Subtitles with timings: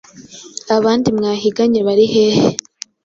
[0.75, 2.47] abandi mwahiganye bari hehe?”